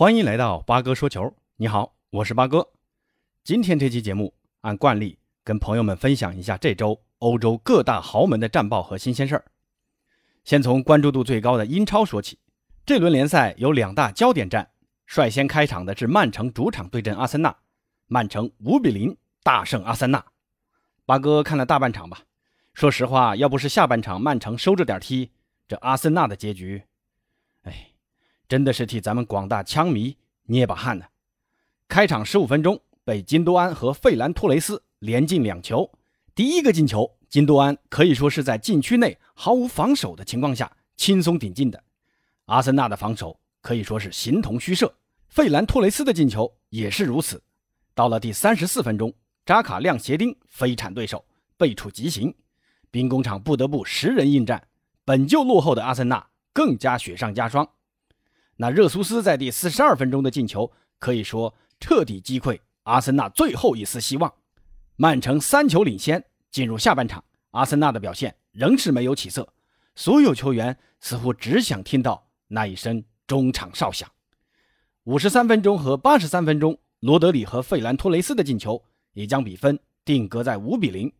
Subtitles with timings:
[0.00, 1.34] 欢迎来到八哥说球。
[1.56, 2.66] 你好，我是八哥。
[3.44, 9.44] 今天这期节目按惯例跟朋友们分享一下这周欧洲各大豪门的战报和新鲜事儿。
[10.42, 12.38] 先从关注度最高的英超说起，
[12.86, 14.70] 这轮联赛有两大焦点战，
[15.04, 17.54] 率先开场的是曼城主场对阵阿森纳，
[18.06, 20.24] 曼城五比零大胜阿森纳。
[21.04, 22.22] 八哥看了大半场吧，
[22.72, 25.32] 说实话，要不是下半场曼城收着点踢，
[25.68, 26.84] 这阿森纳的结局，
[28.50, 30.16] 真的是替咱们广大枪迷
[30.46, 31.04] 捏把汗呢。
[31.86, 35.88] 开场十五分钟，被金多安和费兰托雷斯连进两球。
[36.34, 41.80] 第一个进球，金多安可以说是在禁区内毫无防守的情况下轻松顶进的。
[42.46, 44.92] 阿森纳的防守可以说是形同虚设。
[45.28, 47.40] 费兰托雷斯的进球也是如此。
[47.94, 49.14] 到了第三十四分钟，
[49.46, 51.24] 扎卡亮鞋钉飞铲对手，
[51.56, 52.34] 被处极刑。
[52.90, 54.60] 兵工厂不得不十人应战，
[55.04, 57.68] 本就落后的阿森纳更加雪上加霜。
[58.60, 64.30] 那热苏斯在第四十二分钟的进球，可以说彻底击溃阿森纳最后一丝希望。
[64.96, 69.50] 曼城三球领先，进入下半场，阿森纳的表现仍是没有起色，
[69.94, 74.06] 所有球员似乎只想听到那一声中场哨响。
[75.04, 81.10] 五十三分钟和八十三分钟，罗德里和费兰托雷斯的进球也将比分定格在五比零。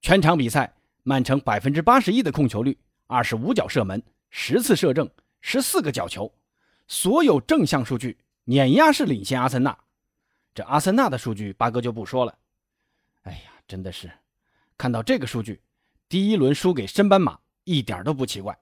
[0.00, 5.06] 全场比赛，曼城百分之八十一的控球率，二十五脚射门，十次射正，
[5.40, 6.32] 十四个角球。
[6.86, 9.78] 所有正向数据碾压式领先阿森纳，
[10.54, 12.38] 这阿森纳的数据八哥就不说了。
[13.24, 14.10] 哎呀，真的是
[14.78, 15.60] 看到这个数据，
[16.08, 18.58] 第一轮输给升班马一点都不奇怪。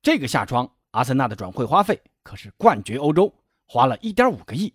[0.00, 3.34] 这个夏窗阿森纳的转会花费可是冠绝欧洲，
[3.66, 4.72] 花了一点五个亿。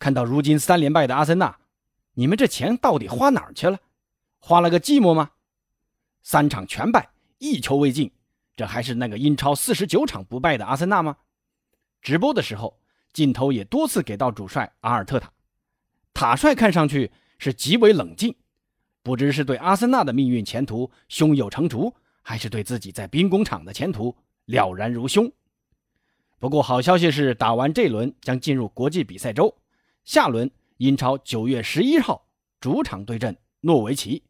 [0.00, 1.56] 看到如今三连败的阿森纳，
[2.14, 3.78] 你们这钱到底花哪儿去了？
[4.40, 5.30] 花了个寂寞吗？
[6.24, 8.10] 三场全败，一球未进，
[8.56, 11.18] 这还是那个英超四十九场不败的阿森纳吗？
[12.00, 12.80] 直播的时候，
[13.12, 15.30] 镜头也多次给到主帅阿尔特塔。
[16.14, 18.34] 塔帅看上去是极为冷静，
[19.02, 25.30] 不知是对阿森纳的命运前途胸有成竹，还是对自己在兵工厂的前途了然如胸。
[26.38, 29.54] 不过好消息是，打完这轮将进入国际比赛周，
[30.04, 32.26] 下轮英超九月十一号
[32.60, 34.22] 主场对阵诺维奇，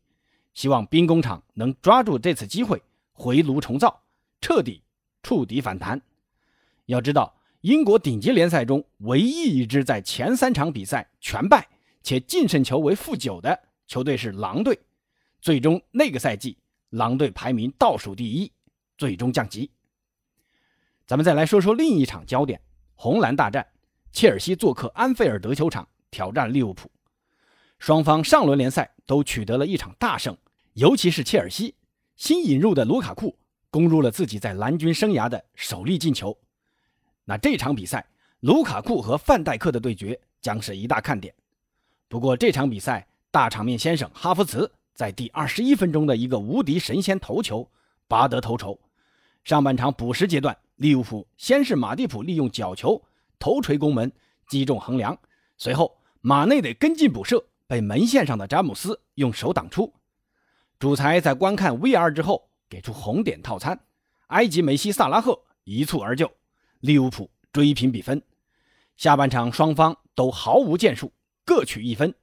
[0.54, 2.82] 希望兵工厂能抓住这次机会
[3.12, 4.02] 回炉重造，
[4.46, 4.80] 彻底
[5.24, 6.00] 触底反弹。
[6.84, 7.34] 要知道。
[7.62, 11.66] 英国顶级联赛中唯一一支在前三场比赛全败
[12.00, 14.78] 且净胜球为负九的球队是狼队，
[15.40, 16.56] 最终那个赛季
[16.90, 18.52] 狼队排名倒数第一，
[18.96, 19.68] 最终降级。
[21.08, 22.60] 咱们再来说说另一场焦点：
[22.94, 23.66] 红蓝大战，
[24.12, 26.88] 切尔西做客安菲尔德球场挑战利物浦。
[27.80, 30.36] 双方上轮联赛都取得了一场大胜，
[30.74, 31.74] 尤其是切尔西
[32.14, 33.36] 新引入的卢卡库
[33.70, 36.36] 攻入了自己在蓝军生涯的首粒进球。
[37.24, 38.06] 那这场比赛，
[38.40, 41.34] 卢卡库和范戴克的对决将是一大看点。
[42.08, 47.68] 不过这场比赛大场面先生哈弗茨在第二十一分钟的一个无敌神仙头球
[48.06, 48.78] 拔得头筹。
[49.44, 53.02] 上半场补时阶段，利物浦先是马蒂普利用角球
[53.38, 54.10] 头锤攻门
[54.48, 55.18] 击中横梁，
[55.58, 59.92] 随后马内得跟进补射，被门线上的詹姆斯用手挡出。
[60.78, 63.78] 主裁在观看 VR 之后给出红点套餐，
[64.28, 66.30] 埃及梅西萨拉赫一蹴而就。
[66.80, 68.22] 利物浦追平比分，
[68.96, 71.12] 下半场双方都毫无建树，
[71.44, 72.14] 各取一分。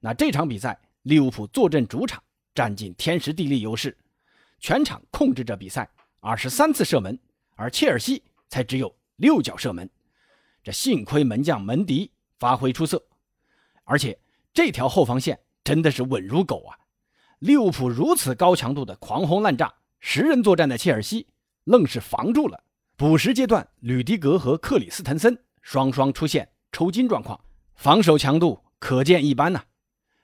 [0.00, 2.22] 那这场比赛，利物浦坐镇主场，
[2.54, 3.96] 占尽天时地利优势，
[4.58, 5.88] 全场控制着比赛，
[6.20, 7.18] 二十三次射门，
[7.54, 9.88] 而切尔西才只有六脚射门。
[10.62, 13.02] 这幸亏门将门迪发挥出色，
[13.84, 14.18] 而且
[14.52, 16.76] 这条后防线真的是稳如狗啊！
[17.40, 21.26] 利物浦如此高强度的狂轰滥炸，十人作战的切尔西
[21.64, 22.64] 愣是防住了。
[22.96, 27.38] 补时阶段，吕迪格和克里斯滕森双双出现抽筋状况，
[27.74, 29.62] 防守强度可见一斑呐。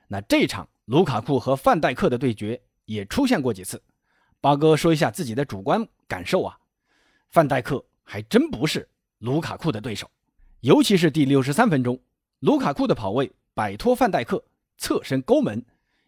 [0.09, 3.83] 那这场卢卡库和范戴克的对决也出现过几次。
[4.41, 6.56] 八哥说一下自己的主观感受啊，
[7.29, 10.11] 范戴克还真不是卢卡库的对手，
[10.61, 12.00] 尤其是第六十三分钟，
[12.41, 14.43] 卢卡库的跑位摆脱范戴克，
[14.79, 15.62] 侧身勾门，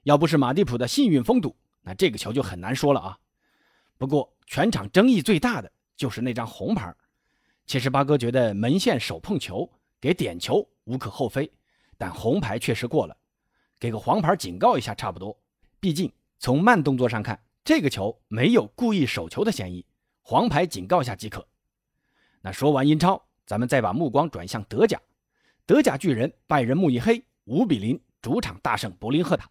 [0.04, 3.18] 要不是马蒂普的幸运封堵，那这个球就很难说了啊。
[3.98, 5.70] 不过全场争议最大的。
[5.96, 6.92] 就是那张红牌，
[7.66, 9.70] 其实八哥觉得门线手碰球
[10.00, 11.48] 给点球无可厚非，
[11.96, 13.16] 但红牌确实过了，
[13.78, 15.40] 给个黄牌警告一下差不多。
[15.78, 19.86] 毕竟从慢动作上看，这个球没有故意手球的嫌疑，
[20.20, 21.46] 黄牌警告一下即可。
[22.40, 25.00] 那说完英超，咱们再把目光转向德甲，
[25.64, 29.48] 德甲巨人拜仁慕尼黑五比零主场大胜柏林赫塔，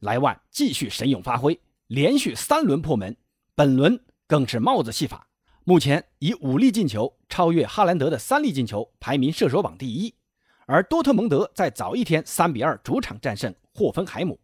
[0.00, 3.16] 莱万继续神勇发挥，连续三轮破门，
[3.54, 5.28] 本轮更是帽子戏法。
[5.64, 10.14] 目前以五粒进球超越哈兰德的三粒进球，排名射手榜第一。
[10.66, 14.38] 而多特蒙德在早一天三比二主场战胜霍芬海姆，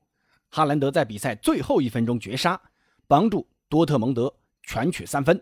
[0.50, 2.60] 哈兰德在比赛最后一分钟绝杀，
[3.06, 4.32] 帮助多特蒙德
[4.62, 5.40] 全取三分。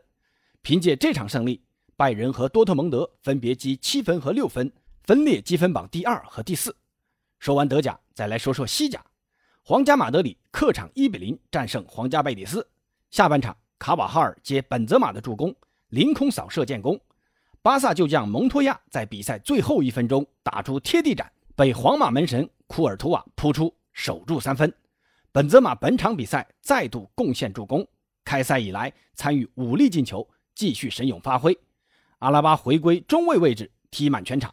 [0.62, 1.62] 凭借这场胜利，
[1.96, 4.72] 拜仁和多特蒙德分别积七分和六分，
[5.04, 6.76] 分列积分榜第二和第四。
[7.38, 9.04] 说完德甲，再来说说西甲。
[9.62, 12.66] 皇家马德里客场一比零战胜皇家贝蒂斯。
[13.10, 15.54] 下半场，卡瓦哈尔接本泽马的助攻，
[15.90, 16.98] 凌空扫射建功。
[17.62, 24.72] 巴萨旧将蒙托亚在比赛最后一分钟打出贴地斩，被皇马门神库尔图瓦扑出守住三分。
[25.30, 27.86] 本泽马本场比赛再度贡献助攻，
[28.24, 31.56] 开赛以来参与五粒进球，继续神勇发挥。
[32.18, 34.52] 阿拉巴回归中卫位置，踢满全场。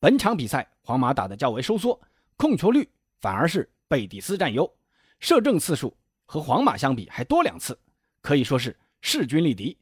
[0.00, 2.00] 本场比赛皇马打得较为收缩，
[2.36, 2.88] 控球率
[3.20, 4.72] 反而是贝蒂斯占优，
[5.18, 5.96] 射正次数
[6.26, 7.78] 和皇马相比还多两次，
[8.20, 9.76] 可以说是势均力敌。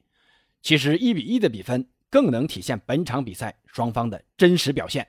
[0.62, 1.86] 其实一比一的比分。
[2.08, 5.06] 更能体现本场比赛双方的真实表现。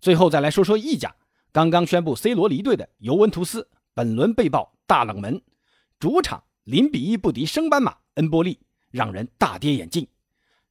[0.00, 1.14] 最后再来说说意甲，
[1.52, 5.40] 刚刚宣布 C 罗离队的尤文图斯，本轮被曝大冷门，
[5.98, 8.58] 主场零比一不敌升班马恩波利，
[8.90, 10.06] 让人大跌眼镜。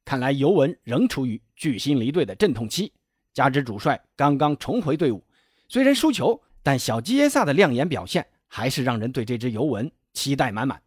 [0.03, 2.91] 看来尤文仍处于巨星离队的阵痛期，
[3.33, 5.23] 加之主帅刚刚重回队伍，
[5.69, 10.81] 虽然输球，但小基耶萨的亮眼表现还是让人对这支尤文期待满满。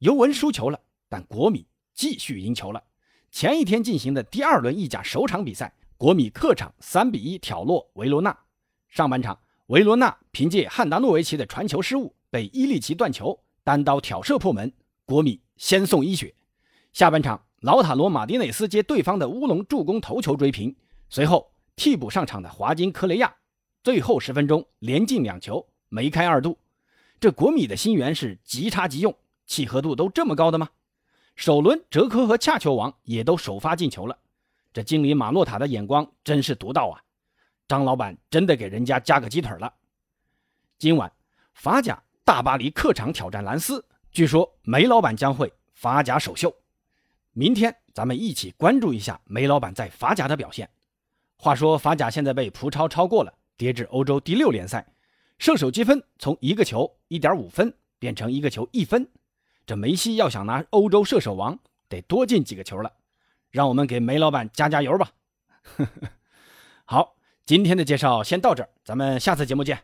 [0.00, 1.64] 尤文输球了，但国米
[1.94, 2.82] 继续赢球了。
[3.30, 8.36] 前一天进行的第二轮意甲首场比赛，国米客场三比一挑落维罗纳。
[8.88, 14.72] 上半场，维罗纳凭借汉达诺维奇的传球失误被伊利奇断球，单刀挑射破门，
[15.04, 16.34] 国米先送一血。
[16.92, 20.74] 下半场，老塔罗马丁内斯接对方的乌龙助攻头球追平。
[21.08, 23.32] 随后替补上场的华金科雷亚，
[23.86, 26.58] 最后十分钟连进两球，梅开二度。
[27.20, 29.16] 这国米的新援是即插即用，
[29.46, 30.68] 契合度都这么高的吗？
[31.36, 34.18] 首轮，哲科和恰球王也都首发进球了。
[34.72, 36.98] 这经理马诺塔的眼光真是独到啊！
[37.68, 39.72] 张老板真的给人家加个鸡腿了。
[40.78, 41.12] 今晚，
[41.54, 46.52] 法甲大巴黎客场挑战兰斯，据说梅老板将会法甲首秀。
[47.30, 50.68] 明天咱们一起关注一下梅老板在法甲的表现。
[51.36, 54.86] 话说，法甲现在被葡超超过了，跌至欧洲第六联赛，
[55.38, 59.08] 射手积分从一个球一点五分变成一个球一分。
[59.64, 61.58] 这梅西要想拿欧洲射手王，
[61.88, 62.92] 得多进几个球了。
[63.50, 65.10] 让我们给梅老板加加油吧！
[66.84, 67.16] 好，
[67.46, 69.80] 今天的介绍先到这儿，咱们下次节目见。